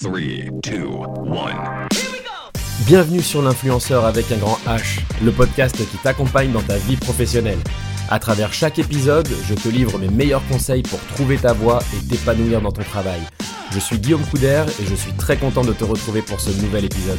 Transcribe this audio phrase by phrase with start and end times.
[0.00, 0.20] 3,
[0.62, 0.86] 2,
[1.26, 1.88] 1.
[2.86, 7.58] Bienvenue sur l'influenceur avec un grand H, le podcast qui t'accompagne dans ta vie professionnelle.
[8.08, 12.06] À travers chaque épisode, je te livre mes meilleurs conseils pour trouver ta voie et
[12.06, 13.18] t'épanouir dans ton travail.
[13.72, 16.84] Je suis Guillaume Couder et je suis très content de te retrouver pour ce nouvel
[16.84, 17.18] épisode.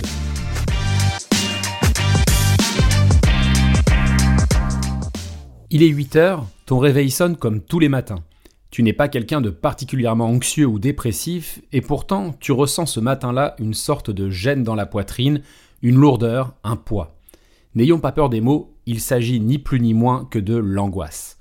[5.69, 8.23] Il est 8h, ton réveil sonne comme tous les matins.
[8.71, 13.55] Tu n'es pas quelqu'un de particulièrement anxieux ou dépressif, et pourtant tu ressens ce matin-là
[13.59, 15.41] une sorte de gêne dans la poitrine,
[15.81, 17.17] une lourdeur, un poids.
[17.75, 21.37] N'ayons pas peur des mots, il s'agit ni plus ni moins que de l'angoisse.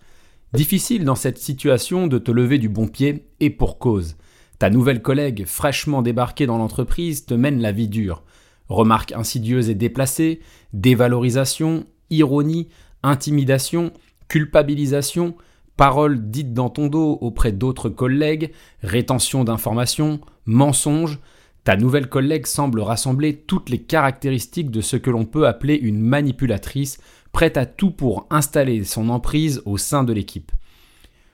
[0.55, 4.17] Difficile dans cette situation de te lever du bon pied, et pour cause.
[4.59, 8.25] Ta nouvelle collègue, fraîchement débarquée dans l'entreprise, te mène la vie dure.
[8.69, 10.41] Remarques insidieuses et déplacées,
[10.73, 12.69] dévalorisation, ironie,
[13.03, 13.93] intimidation,
[14.29, 15.37] culpabilisation,
[15.79, 18.51] paroles dites dans ton dos auprès d'autres collègues,
[18.83, 21.21] rétention d'informations, mensonges,
[21.63, 26.01] ta nouvelle collègue semble rassembler toutes les caractéristiques de ce que l'on peut appeler une
[26.01, 26.99] manipulatrice,
[27.31, 30.51] prête à tout pour installer son emprise au sein de l'équipe.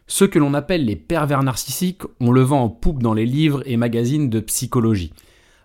[0.06, 3.62] Ceux que l'on appelle les pervers narcissiques, on le vend en poupe dans les livres
[3.64, 5.14] et magazines de psychologie.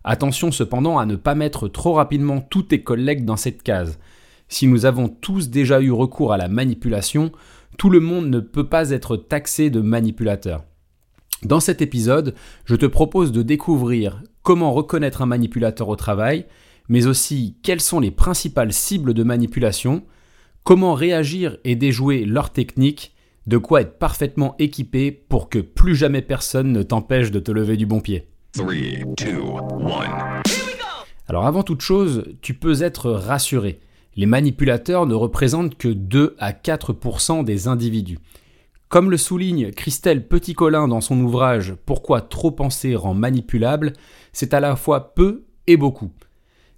[0.06, 4.00] Attention cependant à ne pas mettre trop rapidement tous tes collègues dans cette case.
[4.48, 7.34] Si nous avons tous déjà eu recours à la manipulation,
[7.80, 10.66] tout le monde ne peut pas être taxé de manipulateur.
[11.44, 12.36] Dans cet épisode,
[12.66, 16.46] je te propose de découvrir comment reconnaître un manipulateur au travail,
[16.90, 20.04] mais aussi quelles sont les principales cibles de manipulation,
[20.66, 23.16] comment réagir et déjouer leurs techniques,
[23.48, 27.78] de quoi être parfaitement équipé pour que plus jamais personne ne t'empêche de te lever
[27.78, 28.28] du bon pied.
[28.58, 28.76] 3, 2,
[29.26, 30.42] 1.
[31.30, 33.80] Alors avant toute chose, tu peux être rassuré
[34.20, 38.20] les manipulateurs ne représentent que 2 à 4% des individus.
[38.90, 43.94] Comme le souligne Christelle Petit-Colin dans son ouvrage Pourquoi trop penser rend manipulable,
[44.34, 46.12] c'est à la fois peu et beaucoup.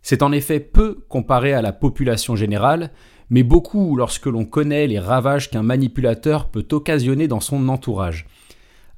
[0.04, 2.92] C'est en effet peu comparé à la population générale,
[3.32, 8.28] mais beaucoup lorsque l'on connaît les ravages qu'un manipulateur peut occasionner dans son entourage.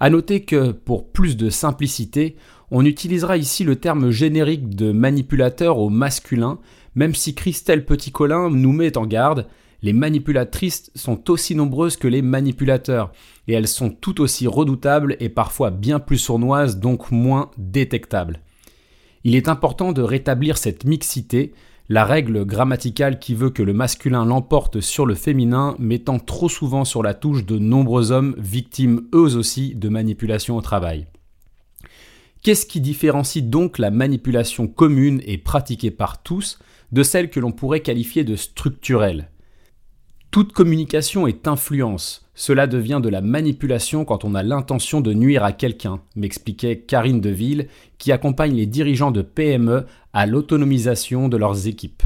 [0.02, 2.36] A noter que, pour plus de simplicité,
[2.72, 6.60] on utilisera ici le terme générique de manipulateur au masculin,
[6.96, 9.48] même si Christelle Petit-Colin nous met en garde,
[9.82, 13.12] les manipulatrices sont aussi nombreuses que les manipulateurs,
[13.48, 18.40] et elles sont tout aussi redoutables et parfois bien plus sournoises, donc moins détectables.
[19.26, 21.54] Il est important de rétablir cette mixité,
[21.90, 26.86] la règle grammaticale qui veut que le masculin l'emporte sur le féminin, mettant trop souvent
[26.86, 31.08] sur la touche de nombreux hommes victimes eux aussi de manipulation au travail.
[32.42, 36.60] Qu'est-ce qui différencie donc la manipulation commune et pratiquée par tous
[36.94, 39.30] de celle que l'on pourrait qualifier de structurelle.
[40.30, 42.30] Toute communication est influence.
[42.36, 47.20] Cela devient de la manipulation quand on a l'intention de nuire à quelqu'un, m'expliquait Karine
[47.20, 47.68] Deville,
[47.98, 52.04] qui accompagne les dirigeants de PME à l'autonomisation de leurs équipes.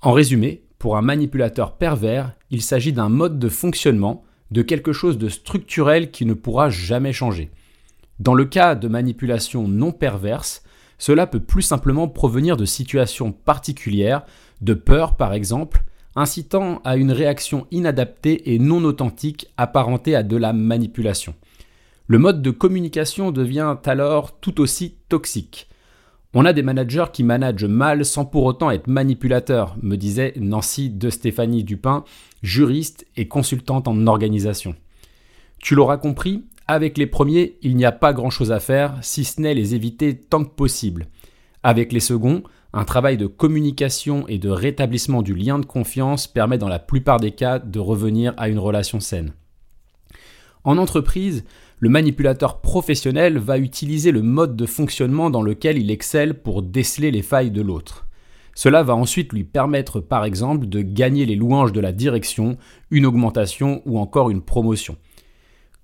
[0.00, 5.18] En résumé, pour un manipulateur pervers, il s'agit d'un mode de fonctionnement, de quelque chose
[5.18, 7.50] de structurel qui ne pourra jamais changer.
[8.20, 10.62] Dans le cas de manipulation non perverse,
[10.98, 14.24] cela peut plus simplement provenir de situations particulières,
[14.60, 15.84] de peur par exemple,
[16.16, 21.34] incitant à une réaction inadaptée et non authentique apparentée à de la manipulation.
[22.08, 25.68] Le mode de communication devient alors tout aussi toxique.
[26.34, 30.90] On a des managers qui managent mal sans pour autant être manipulateurs, me disait Nancy
[30.90, 32.04] de Stéphanie Dupin,
[32.42, 34.74] juriste et consultante en organisation.
[35.58, 39.40] Tu l'auras compris, avec les premiers, il n'y a pas grand-chose à faire, si ce
[39.40, 41.06] n'est les éviter tant que possible.
[41.62, 42.42] Avec les seconds,
[42.74, 47.20] un travail de communication et de rétablissement du lien de confiance permet dans la plupart
[47.20, 49.32] des cas de revenir à une relation saine.
[50.62, 51.44] En entreprise,
[51.78, 57.10] le manipulateur professionnel va utiliser le mode de fonctionnement dans lequel il excelle pour déceler
[57.10, 58.06] les failles de l'autre.
[58.54, 62.58] Cela va ensuite lui permettre par exemple de gagner les louanges de la direction,
[62.90, 64.96] une augmentation ou encore une promotion.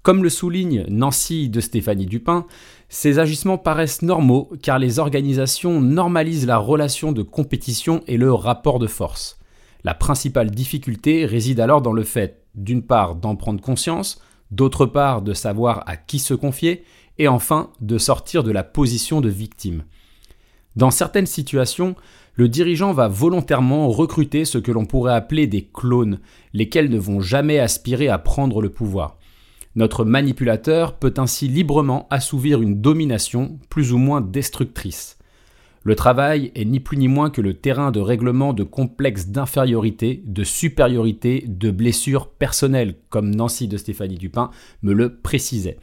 [0.05, 2.45] Comme le souligne Nancy de Stéphanie Dupin,
[2.91, 8.79] ces agissements paraissent normaux car les organisations normalisent la relation de compétition et le rapport
[8.79, 9.39] de force.
[9.83, 14.21] La principale difficulté réside alors dans le fait, d'une part, d'en prendre conscience,
[14.51, 16.85] d'autre part, de savoir à qui se confier,
[17.17, 19.85] et enfin, de sortir de la position de victime.
[20.77, 21.97] Dans certaines situations,
[22.35, 26.21] le dirigeant va volontairement recruter ce que l'on pourrait appeler des clones,
[26.53, 29.17] lesquels ne vont jamais aspirer à prendre le pouvoir.
[29.77, 35.19] Notre manipulateur peut ainsi librement assouvir une domination plus ou moins destructrice.
[35.83, 40.23] Le travail est ni plus ni moins que le terrain de règlement de complexes d'infériorité,
[40.25, 44.51] de supériorité, de blessures personnelles, comme Nancy de Stéphanie Dupin
[44.83, 45.79] me le précisait.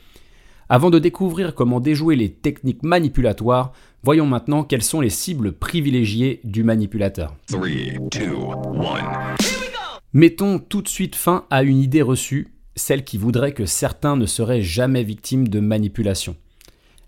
[0.69, 3.73] Avant de découvrir comment déjouer les techniques manipulatoires,
[4.03, 7.35] Voyons maintenant quelles sont les cibles privilégiées du manipulateur.
[7.49, 9.35] 3, 2, 1.
[10.13, 14.25] Mettons tout de suite fin à une idée reçue, celle qui voudrait que certains ne
[14.25, 16.35] seraient jamais victimes de manipulation.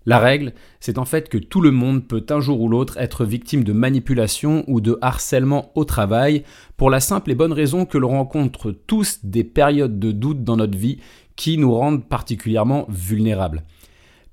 [0.06, 3.24] La règle, c'est en fait que tout le monde peut un jour ou l'autre être
[3.24, 6.44] victime de manipulation ou de harcèlement au travail,
[6.76, 10.56] pour la simple et bonne raison que l'on rencontre tous des périodes de doute dans
[10.56, 10.98] notre vie
[11.36, 13.64] qui nous rendent particulièrement vulnérables.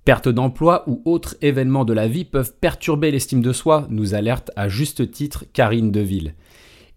[0.04, 4.52] Perte d'emploi ou autres événements de la vie peuvent perturber l'estime de soi, nous alerte
[4.56, 6.34] à juste titre Karine Deville.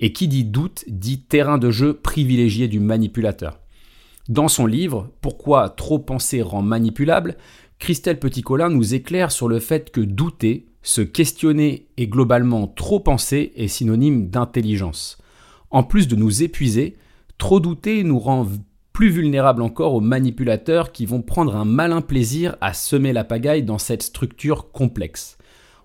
[0.00, 3.60] Et qui dit doute dit terrain de jeu privilégié du manipulateur.
[4.28, 7.36] Dans son livre Pourquoi trop penser rend manipulable,
[7.78, 13.52] Christelle Petit-Colin nous éclaire sur le fait que douter, se questionner et globalement trop penser
[13.56, 15.18] est synonyme d'intelligence.
[15.70, 16.96] En plus de nous épuiser,
[17.36, 18.46] trop douter nous rend
[18.94, 23.64] plus vulnérables encore aux manipulateurs qui vont prendre un malin plaisir à semer la pagaille
[23.64, 25.36] dans cette structure complexe.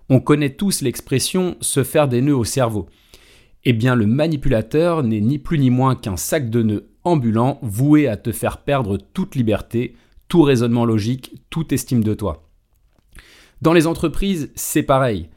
[0.08, 2.88] On connaît tous l'expression se faire des nœuds au cerveau.
[3.64, 8.08] Eh bien, le manipulateur n'est ni plus ni moins qu'un sac de nœuds ambulant voué
[8.08, 9.94] à te faire perdre toute liberté,
[10.28, 12.48] tout raisonnement logique, toute estime de toi.
[13.62, 15.28] Dans les entreprises, c'est pareil.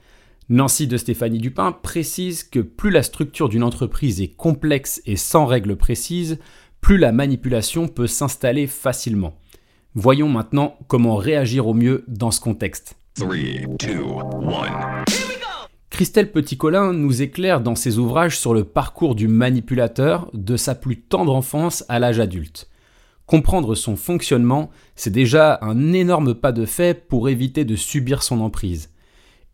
[0.49, 5.45] Nancy de Stéphanie Dupin précise que plus la structure d'une entreprise est complexe et sans
[5.45, 6.39] règles précises,
[6.81, 9.35] plus la manipulation peut s'installer facilement.
[9.95, 12.95] Voyons maintenant comment réagir au mieux dans ce contexte.
[13.15, 13.35] 3,
[13.79, 14.03] 2,
[15.07, 15.22] 1.
[15.93, 20.99] Christelle Petit-Colin nous éclaire dans ses ouvrages sur le parcours du manipulateur de sa plus
[20.99, 22.67] tendre enfance à l'âge adulte.
[23.27, 28.41] Comprendre son fonctionnement, c'est déjà un énorme pas de fait pour éviter de subir son
[28.41, 28.89] emprise.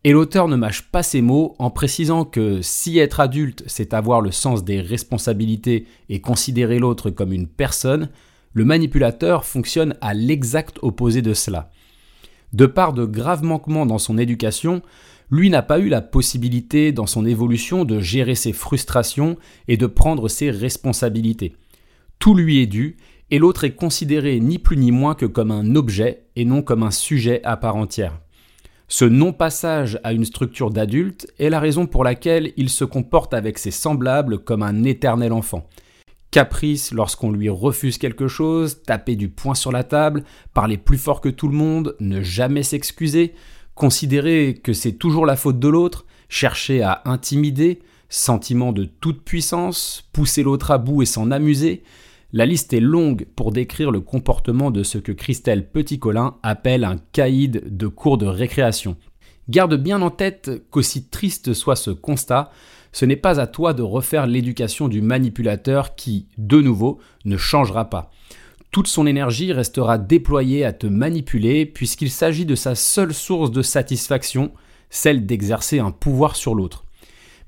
[0.02, 4.22] Et l'auteur ne mâche pas ses mots en précisant que si être adulte, c'est avoir
[4.22, 8.08] le sens des responsabilités et considérer l'autre comme une personne,
[8.54, 11.70] le manipulateur fonctionne à l'exact opposé de cela.
[12.54, 14.80] De par de graves manquements dans son éducation,
[15.30, 19.36] lui n'a pas eu la possibilité dans son évolution de gérer ses frustrations
[19.68, 21.54] et de prendre ses responsabilités.
[22.18, 22.96] Tout lui est dû
[23.30, 26.82] et l'autre est considéré ni plus ni moins que comme un objet et non comme
[26.82, 28.18] un sujet à part entière.
[28.88, 33.56] Ce non-passage à une structure d'adulte est la raison pour laquelle il se comporte avec
[33.58, 35.68] ses semblables comme un éternel enfant.
[36.32, 40.24] Caprice lorsqu'on lui refuse quelque chose, taper du poing sur la table,
[40.54, 43.34] parler plus fort que tout le monde, ne jamais s'excuser,
[43.80, 47.78] considérer que c'est toujours la faute de l'autre, chercher à intimider,
[48.10, 51.82] sentiment de toute puissance, pousser l'autre à bout et s'en amuser,
[52.34, 56.98] la liste est longue pour décrire le comportement de ce que Christelle Petit-Colin appelle un
[57.12, 58.98] caïd de cours de récréation.
[59.48, 62.50] Garde bien en tête qu'aussi triste soit ce constat,
[62.92, 67.88] ce n'est pas à toi de refaire l'éducation du manipulateur qui, de nouveau, ne changera
[67.88, 68.10] pas.
[68.70, 73.62] Toute son énergie restera déployée à te manipuler puisqu'il s'agit de sa seule source de
[73.62, 74.52] satisfaction,
[74.90, 76.84] celle d'exercer un pouvoir sur l'autre.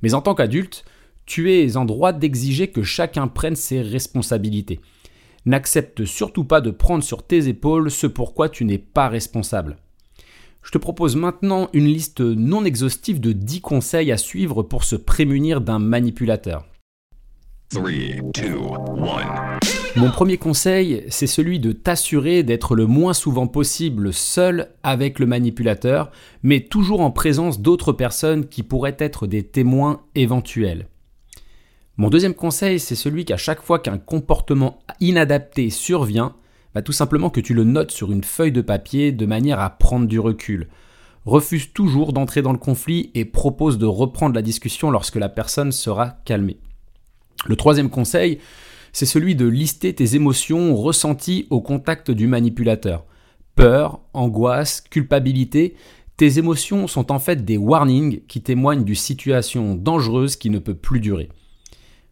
[0.03, 0.85] Mais en tant qu'adulte,
[1.25, 4.81] tu es en droit d'exiger que chacun prenne ses responsabilités.
[5.47, 9.77] N'accepte surtout pas de prendre sur tes épaules ce pourquoi tu n'es pas responsable.
[10.63, 14.97] Je te propose maintenant une liste non exhaustive de 10 conseils à suivre pour se
[14.97, 16.67] prémunir d'un manipulateur.
[17.71, 17.91] 3,
[18.35, 18.55] 2,
[18.99, 19.82] 1.
[19.95, 25.27] Mon premier conseil, c'est celui de t'assurer d'être le moins souvent possible seul avec le
[25.27, 26.11] manipulateur,
[26.43, 30.89] mais toujours en présence d'autres personnes qui pourraient être des témoins éventuels.
[31.99, 36.37] Mon deuxième conseil, c'est celui qu'à chaque fois qu'un comportement inadapté survient,
[36.75, 39.69] bah tout simplement que tu le notes sur une feuille de papier de manière à
[39.69, 40.69] prendre du recul.
[41.27, 45.71] Refuse toujours d'entrer dans le conflit et propose de reprendre la discussion lorsque la personne
[45.71, 46.57] sera calmée.
[47.47, 48.39] Le troisième conseil,
[48.93, 53.05] c'est celui de lister tes émotions ressenties au contact du manipulateur.
[53.55, 55.75] Peur, angoisse, culpabilité,
[56.17, 60.75] tes émotions sont en fait des warnings qui témoignent d'une situation dangereuse qui ne peut
[60.75, 61.29] plus durer.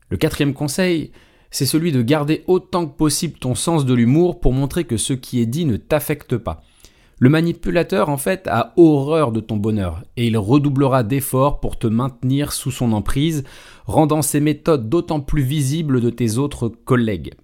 [0.09, 1.13] Le quatrième conseil,
[1.51, 5.13] c'est celui de garder autant que possible ton sens de l'humour pour montrer que ce
[5.13, 6.63] qui est dit ne t'affecte pas.
[7.23, 11.87] Le manipulateur, en fait, a horreur de ton bonheur et il redoublera d'efforts pour te
[11.87, 13.45] maintenir sous son emprise,
[13.85, 17.35] rendant ses méthodes d'autant plus visibles de tes autres collègues.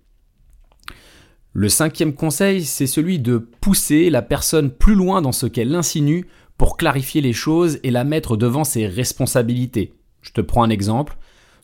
[1.53, 6.27] Le cinquième conseil, c'est celui de pousser la personne plus loin dans ce qu'elle insinue
[6.57, 9.93] pour clarifier les choses et la mettre devant ses responsabilités.
[10.23, 11.19] Je te prends un exemple.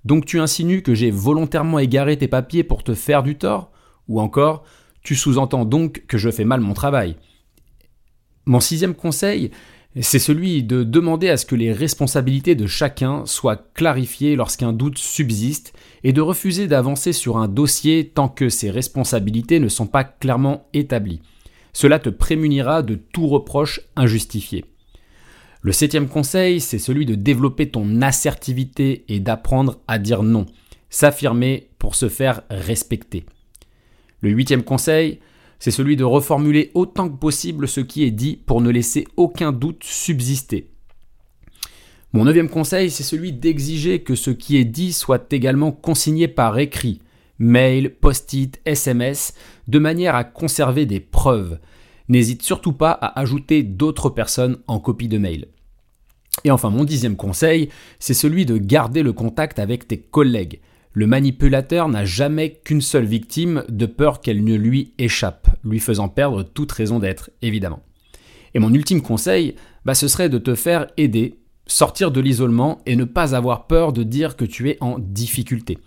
[0.05, 3.73] Donc tu insinues que j'ai volontairement égaré tes papiers pour te faire du tort?
[4.07, 4.65] Ou encore,
[5.03, 7.17] tu sous-entends donc que je fais mal mon travail?
[8.47, 9.51] Mon sixième conseil,
[10.01, 14.99] c'est celui de demander à ce que les responsabilités de chacun soient clarifiées lorsqu'un doute
[14.99, 20.05] subsiste et de refuser d'avancer sur un dossier tant que ces responsabilités ne sont pas
[20.05, 21.21] clairement établies.
[21.75, 24.65] Cela te prémunira de tout reproche injustifié.
[25.61, 30.47] Le septième conseil, c'est celui de développer ton assertivité et d'apprendre à dire non,
[30.91, 33.25] s'affirmer pour se faire respecter.
[34.21, 35.21] Le huitième conseil,
[35.63, 39.53] c'est celui de reformuler autant que possible ce qui est dit pour ne laisser aucun
[39.53, 40.67] doute subsister.
[42.13, 46.59] Mon neuvième conseil, c'est celui d'exiger que ce qui est dit soit également consigné par
[46.59, 47.01] écrit,
[47.39, 49.35] mail, post-it, SMS,
[49.69, 51.61] de manière à conserver des preuves.
[52.09, 55.47] N'hésite surtout pas à ajouter d'autres personnes en copie de mail.
[56.43, 57.69] Et enfin, mon dixième conseil,
[58.01, 60.59] c'est celui de garder le contact avec tes collègues.
[60.93, 66.09] Le manipulateur n'a jamais qu'une seule victime de peur qu'elle ne lui échappe, lui faisant
[66.09, 67.83] perdre toute raison d'être, évidemment.
[68.55, 72.97] Et mon ultime conseil, bah, ce serait de te faire aider sortir de l'isolement et
[72.97, 75.79] ne pas avoir peur de dire que tu es en difficulté.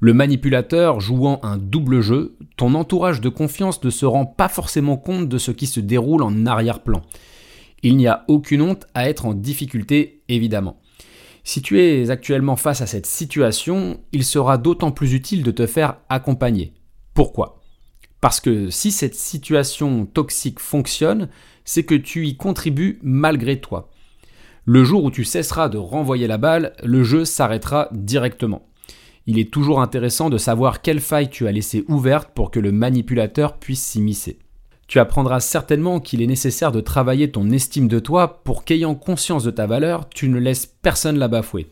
[0.00, 4.96] Le manipulateur jouant un double jeu, ton entourage de confiance ne se rend pas forcément
[4.96, 7.02] compte de ce qui se déroule en arrière-plan.
[7.84, 10.80] Il n'y a aucune honte à être en difficulté, évidemment.
[11.44, 15.66] Si tu es actuellement face à cette situation, il sera d'autant plus utile de te
[15.66, 16.72] faire accompagner.
[17.14, 17.60] Pourquoi?
[18.20, 21.28] Parce que si cette situation toxique fonctionne,
[21.64, 23.90] c'est que tu y contribues malgré toi.
[24.64, 28.68] Le jour où tu cesseras de renvoyer la balle, le jeu s'arrêtera directement.
[29.26, 32.70] Il est toujours intéressant de savoir quelle faille tu as laissée ouverte pour que le
[32.70, 34.38] manipulateur puisse s'immiscer.
[34.92, 39.42] Tu apprendras certainement qu'il est nécessaire de travailler ton estime de toi pour qu'ayant conscience
[39.42, 41.68] de ta valeur, tu ne laisses personne la bafouer.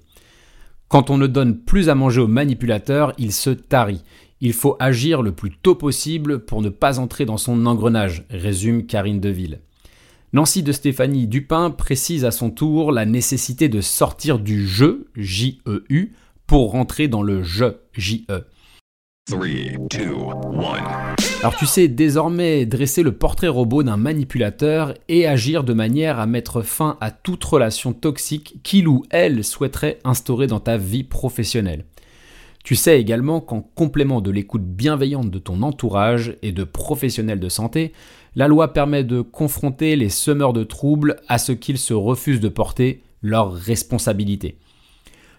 [0.88, 4.04] Quand on ne donne plus à manger au manipulateur, il se tarit.
[4.40, 8.86] Il faut agir le plus tôt possible pour ne pas entrer dans son engrenage, résume
[8.86, 9.60] Karine Deville.
[10.32, 16.14] Nancy de Stéphanie Dupin précise à son tour la nécessité de sortir du jeu, J-E-U,
[16.46, 18.46] pour rentrer dans le je, J-E.
[19.30, 19.46] 3,
[19.90, 21.14] 2, 1.
[21.40, 26.26] Alors tu sais désormais dresser le portrait robot d'un manipulateur et agir de manière à
[26.26, 31.84] mettre fin à toute relation toxique qu'il ou elle souhaiterait instaurer dans ta vie professionnelle.
[32.64, 37.48] Tu sais également qu'en complément de l'écoute bienveillante de ton entourage et de professionnels de
[37.48, 37.92] santé,
[38.34, 42.48] la loi permet de confronter les semeurs de troubles à ce qu'ils se refusent de
[42.48, 44.58] porter leurs responsabilités.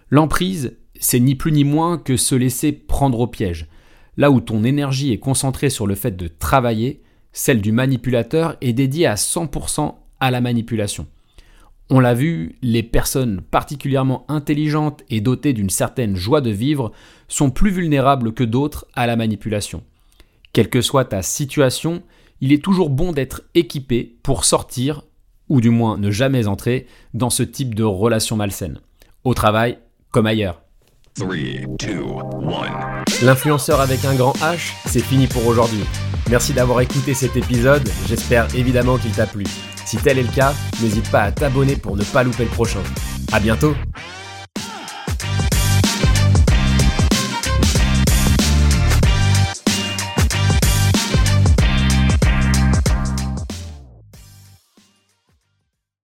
[0.08, 3.66] L'emprise, c'est ni plus ni moins que se laisser prendre au piège.
[4.16, 7.02] Là où ton énergie est concentrée sur le fait de travailler,
[7.32, 11.06] celle du manipulateur est dédiée à 100% à la manipulation.
[11.90, 16.92] On l'a vu, les personnes particulièrement intelligentes et dotées d'une certaine joie de vivre
[17.28, 19.82] sont plus vulnérables que d'autres à la manipulation.
[20.52, 22.02] Quelle que soit ta situation,
[22.40, 25.02] il est toujours bon d'être équipé pour sortir,
[25.48, 28.80] ou du moins ne jamais entrer, dans ce type de relation malsaine.
[29.24, 29.78] Au travail
[30.10, 30.61] comme ailleurs.
[31.14, 31.28] 3,
[31.78, 32.04] 2,
[33.20, 33.24] 1.
[33.26, 35.84] L'influenceur avec un grand H, c'est fini pour aujourd'hui.
[36.30, 39.44] Merci d'avoir écouté cet épisode, j'espère évidemment qu'il t'a plu.
[39.84, 42.82] Si tel est le cas, n'hésite pas à t'abonner pour ne pas louper le prochain.
[43.32, 43.74] A bientôt